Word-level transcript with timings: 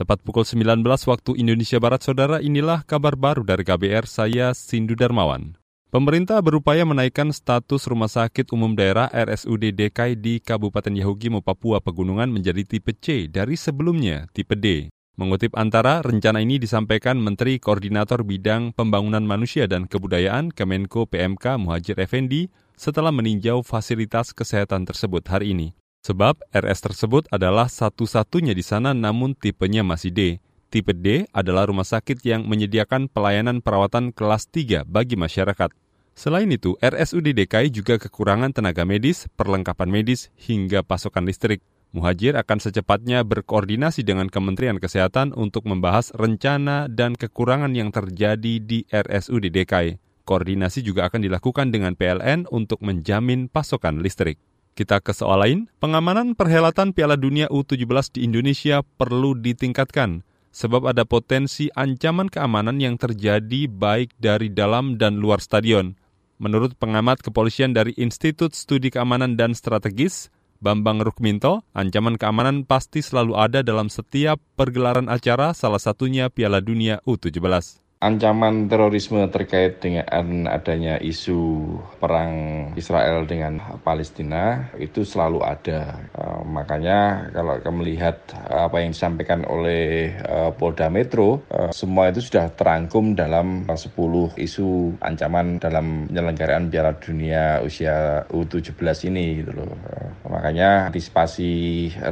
Tepat 0.00 0.24
pukul 0.24 0.48
19 0.48 0.80
waktu 0.80 1.36
Indonesia 1.36 1.76
Barat, 1.76 2.00
Saudara, 2.00 2.40
inilah 2.40 2.88
kabar 2.88 3.20
baru 3.20 3.44
dari 3.44 3.68
KBR, 3.68 4.08
saya 4.08 4.56
Sindu 4.56 4.96
Darmawan. 4.96 5.60
Pemerintah 5.92 6.40
berupaya 6.40 6.88
menaikkan 6.88 7.28
status 7.28 7.84
Rumah 7.84 8.08
Sakit 8.08 8.48
Umum 8.56 8.72
Daerah 8.72 9.12
RSUD 9.12 9.76
DKI 9.76 10.16
di 10.16 10.40
Kabupaten 10.40 10.96
Yahukimo, 10.96 11.44
Papua 11.44 11.84
Pegunungan 11.84 12.32
menjadi 12.32 12.64
tipe 12.64 12.96
C 12.96 13.28
dari 13.28 13.60
sebelumnya 13.60 14.24
tipe 14.32 14.56
D. 14.56 14.88
Mengutip 15.20 15.52
antara, 15.52 16.00
rencana 16.00 16.40
ini 16.40 16.56
disampaikan 16.56 17.20
Menteri 17.20 17.60
Koordinator 17.60 18.24
Bidang 18.24 18.72
Pembangunan 18.72 19.20
Manusia 19.20 19.68
dan 19.68 19.84
Kebudayaan 19.84 20.48
Kemenko 20.48 21.12
PMK 21.12 21.60
Muhajir 21.60 22.00
Effendi 22.00 22.48
setelah 22.72 23.12
meninjau 23.12 23.60
fasilitas 23.60 24.32
kesehatan 24.32 24.88
tersebut 24.88 25.28
hari 25.28 25.52
ini. 25.52 25.76
Sebab 26.00 26.40
RS 26.48 26.80
tersebut 26.80 27.28
adalah 27.28 27.68
satu-satunya 27.68 28.56
di 28.56 28.64
sana 28.64 28.96
namun 28.96 29.36
tipenya 29.36 29.84
masih 29.84 30.08
D. 30.08 30.20
Tipe 30.72 30.96
D 30.96 31.28
adalah 31.34 31.68
rumah 31.68 31.84
sakit 31.84 32.24
yang 32.24 32.48
menyediakan 32.48 33.12
pelayanan 33.12 33.60
perawatan 33.60 34.14
kelas 34.14 34.48
3 34.48 34.88
bagi 34.88 35.20
masyarakat. 35.20 35.68
Selain 36.16 36.48
itu, 36.48 36.78
RSUD 36.80 37.32
DKI 37.36 37.68
juga 37.68 37.98
kekurangan 38.00 38.54
tenaga 38.54 38.86
medis, 38.88 39.28
perlengkapan 39.36 39.88
medis, 39.92 40.32
hingga 40.40 40.80
pasokan 40.86 41.28
listrik. 41.28 41.60
Muhajir 41.90 42.38
akan 42.38 42.62
secepatnya 42.62 43.26
berkoordinasi 43.26 44.06
dengan 44.06 44.30
Kementerian 44.30 44.78
Kesehatan 44.78 45.34
untuk 45.34 45.66
membahas 45.66 46.14
rencana 46.14 46.86
dan 46.86 47.18
kekurangan 47.18 47.74
yang 47.74 47.90
terjadi 47.90 48.62
di 48.62 48.86
RSUD 48.88 49.50
DKI. 49.50 49.98
Koordinasi 50.22 50.86
juga 50.86 51.10
akan 51.10 51.26
dilakukan 51.26 51.74
dengan 51.74 51.98
PLN 51.98 52.46
untuk 52.54 52.78
menjamin 52.78 53.50
pasokan 53.50 53.98
listrik. 53.98 54.38
Kita 54.78 55.02
ke 55.02 55.10
soal 55.10 55.42
lain, 55.42 55.60
pengamanan 55.82 56.38
perhelatan 56.38 56.94
Piala 56.94 57.18
Dunia 57.18 57.50
U17 57.50 58.16
di 58.16 58.24
Indonesia 58.24 58.80
perlu 58.96 59.36
ditingkatkan 59.36 60.22
sebab 60.50 60.90
ada 60.90 61.06
potensi 61.06 61.70
ancaman 61.74 62.26
keamanan 62.26 62.78
yang 62.82 62.98
terjadi 62.98 63.70
baik 63.70 64.14
dari 64.18 64.50
dalam 64.50 64.98
dan 64.98 65.18
luar 65.22 65.38
stadion. 65.38 65.94
Menurut 66.40 66.74
pengamat 66.78 67.20
kepolisian 67.20 67.76
dari 67.76 67.92
Institut 68.00 68.56
Studi 68.56 68.88
Keamanan 68.88 69.36
dan 69.36 69.52
Strategis, 69.52 70.32
Bambang 70.58 71.04
Rukminto, 71.04 71.62
ancaman 71.76 72.16
keamanan 72.16 72.64
pasti 72.64 73.04
selalu 73.04 73.36
ada 73.36 73.60
dalam 73.60 73.92
setiap 73.92 74.40
pergelaran 74.56 75.12
acara, 75.12 75.52
salah 75.52 75.80
satunya 75.80 76.32
Piala 76.32 76.64
Dunia 76.64 77.04
U17 77.04 77.89
ancaman 78.00 78.64
terorisme 78.64 79.20
terkait 79.28 79.76
dengan 79.76 80.48
adanya 80.48 80.96
isu 80.96 81.68
perang 82.00 82.32
Israel 82.72 83.28
dengan 83.28 83.60
Palestina 83.84 84.72
itu 84.80 85.04
selalu 85.04 85.44
ada. 85.44 86.00
Uh, 86.16 86.40
makanya 86.48 87.28
kalau 87.28 87.60
melihat 87.76 88.16
apa 88.48 88.80
yang 88.80 88.96
disampaikan 88.96 89.44
oleh 89.44 90.16
uh, 90.24 90.48
Polda 90.56 90.88
Metro, 90.88 91.44
uh, 91.52 91.68
semua 91.76 92.08
itu 92.08 92.24
sudah 92.24 92.48
terangkum 92.56 93.12
dalam 93.12 93.68
10 93.68 93.76
isu 94.40 94.96
ancaman 95.04 95.60
dalam 95.60 96.08
penyelenggaraan 96.08 96.72
Piala 96.72 96.96
Dunia 96.96 97.60
usia 97.60 98.24
U17 98.32 99.12
ini 99.12 99.44
gitu 99.44 99.60
loh. 99.60 99.68
Makanya 100.24 100.88
antisipasi 100.88 101.52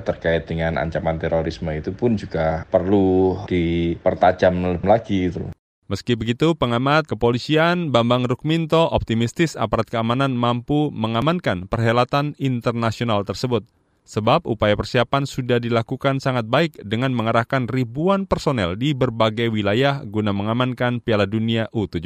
terkait 0.04 0.44
dengan 0.44 0.76
ancaman 0.76 1.16
terorisme 1.16 1.72
itu 1.72 1.96
pun 1.96 2.12
juga 2.12 2.68
perlu 2.68 3.40
dipertajam 3.48 4.84
lagi 4.84 5.32
gitu 5.32 5.48
loh. 5.48 5.57
Meski 5.88 6.20
begitu, 6.20 6.52
pengamat 6.52 7.08
kepolisian 7.08 7.88
Bambang 7.88 8.28
Rukminto 8.28 8.92
optimistis 8.92 9.56
aparat 9.56 9.88
keamanan 9.88 10.36
mampu 10.36 10.92
mengamankan 10.92 11.64
perhelatan 11.64 12.36
internasional 12.36 13.24
tersebut. 13.24 13.64
Sebab 14.04 14.44
upaya 14.44 14.76
persiapan 14.76 15.24
sudah 15.24 15.56
dilakukan 15.56 16.20
sangat 16.20 16.44
baik 16.44 16.76
dengan 16.84 17.16
mengerahkan 17.16 17.72
ribuan 17.72 18.28
personel 18.28 18.76
di 18.76 18.92
berbagai 18.92 19.48
wilayah 19.48 20.04
guna 20.04 20.36
mengamankan 20.36 21.00
Piala 21.00 21.24
Dunia 21.24 21.72
U17. 21.72 22.04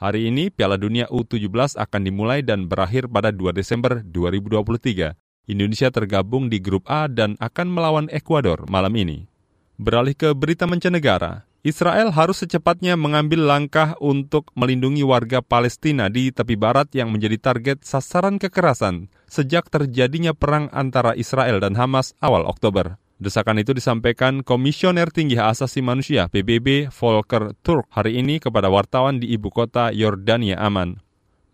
Hari 0.00 0.32
ini 0.32 0.48
Piala 0.48 0.80
Dunia 0.80 1.04
U17 1.12 1.76
akan 1.76 2.00
dimulai 2.08 2.40
dan 2.40 2.64
berakhir 2.64 3.12
pada 3.12 3.28
2 3.28 3.52
Desember 3.52 4.00
2023. 4.08 5.52
Indonesia 5.52 5.92
tergabung 5.92 6.48
di 6.48 6.64
grup 6.64 6.88
A 6.88 7.12
dan 7.12 7.36
akan 7.44 7.68
melawan 7.68 8.08
Ekuador 8.08 8.64
malam 8.72 8.96
ini. 8.96 9.28
Beralih 9.76 10.16
ke 10.16 10.32
berita 10.32 10.64
mancanegara, 10.64 11.44
Israel 11.62 12.10
harus 12.10 12.42
secepatnya 12.42 12.98
mengambil 12.98 13.46
langkah 13.46 13.94
untuk 14.02 14.50
melindungi 14.58 15.06
warga 15.06 15.38
Palestina 15.38 16.10
di 16.10 16.34
tepi 16.34 16.58
barat 16.58 16.90
yang 16.90 17.14
menjadi 17.14 17.38
target 17.38 17.86
sasaran 17.86 18.42
kekerasan 18.42 19.06
sejak 19.30 19.70
terjadinya 19.70 20.34
perang 20.34 20.66
antara 20.74 21.14
Israel 21.14 21.62
dan 21.62 21.78
Hamas 21.78 22.18
awal 22.18 22.50
Oktober. 22.50 22.98
Desakan 23.22 23.62
itu 23.62 23.70
disampaikan 23.78 24.42
Komisioner 24.42 25.06
Tinggi 25.14 25.38
Hak 25.38 25.54
Asasi 25.54 25.86
Manusia 25.86 26.26
PBB 26.26 26.90
Volker 26.90 27.54
Turk 27.62 27.86
hari 27.94 28.18
ini 28.18 28.42
kepada 28.42 28.66
wartawan 28.66 29.22
di 29.22 29.30
ibu 29.30 29.46
kota 29.54 29.94
Yordania 29.94 30.58
Aman. 30.58 30.98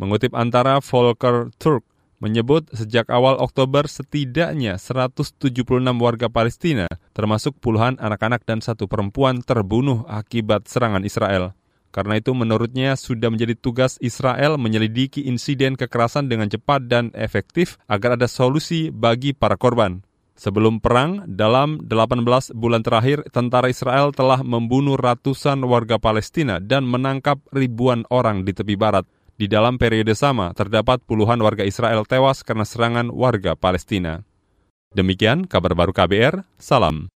Mengutip 0.01 0.33
antara 0.33 0.81
Volker 0.81 1.53
Turk, 1.61 1.85
menyebut 2.19 2.67
sejak 2.75 3.06
awal 3.11 3.39
Oktober 3.39 3.87
setidaknya 3.87 4.79
176 4.79 5.55
warga 5.99 6.27
Palestina, 6.31 6.87
termasuk 7.15 7.59
puluhan 7.62 7.99
anak-anak 7.99 8.43
dan 8.47 8.62
satu 8.62 8.91
perempuan 8.91 9.43
terbunuh 9.43 10.06
akibat 10.06 10.67
serangan 10.67 11.06
Israel. 11.06 11.55
Karena 11.89 12.21
itu 12.21 12.37
menurutnya 12.37 12.95
sudah 13.01 13.33
menjadi 13.33 13.56
tugas 13.56 13.97
Israel 14.05 14.61
menyelidiki 14.61 15.25
insiden 15.25 15.75
kekerasan 15.75 16.29
dengan 16.29 16.53
cepat 16.53 16.84
dan 16.84 17.09
efektif 17.17 17.81
agar 17.89 18.21
ada 18.21 18.29
solusi 18.29 18.93
bagi 18.93 19.33
para 19.33 19.56
korban. 19.56 20.05
Sebelum 20.39 20.79
perang, 20.79 21.27
dalam 21.27 21.83
18 21.83 22.55
bulan 22.55 22.87
terakhir, 22.87 23.27
tentara 23.35 23.67
Israel 23.67 24.15
telah 24.15 24.47
membunuh 24.47 24.95
ratusan 24.95 25.59
warga 25.67 25.99
Palestina 25.99 26.62
dan 26.62 26.87
menangkap 26.87 27.43
ribuan 27.50 28.06
orang 28.06 28.47
di 28.47 28.55
tepi 28.55 28.79
barat. 28.79 29.03
Di 29.38 29.47
dalam 29.47 29.78
periode 29.78 30.19
sama, 30.19 30.50
terdapat 30.50 30.99
puluhan 31.06 31.38
warga 31.38 31.62
Israel 31.62 32.03
tewas 32.03 32.43
karena 32.43 32.66
serangan 32.66 33.06
warga 33.15 33.54
Palestina. 33.54 34.26
Demikian 34.91 35.47
kabar 35.47 35.78
baru 35.78 35.94
KBR, 35.94 36.43
salam. 36.59 37.06